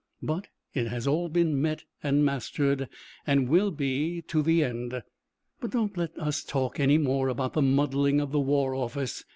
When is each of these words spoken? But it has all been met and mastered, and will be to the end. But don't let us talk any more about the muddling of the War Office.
But 0.23 0.47
it 0.73 0.87
has 0.87 1.05
all 1.05 1.29
been 1.29 1.61
met 1.61 1.83
and 2.01 2.25
mastered, 2.25 2.89
and 3.27 3.47
will 3.47 3.69
be 3.69 4.23
to 4.23 4.41
the 4.41 4.63
end. 4.63 5.03
But 5.59 5.69
don't 5.69 5.95
let 5.95 6.17
us 6.17 6.43
talk 6.43 6.79
any 6.79 6.97
more 6.97 7.29
about 7.29 7.53
the 7.53 7.61
muddling 7.61 8.19
of 8.19 8.31
the 8.31 8.39
War 8.39 8.73
Office. 8.73 9.23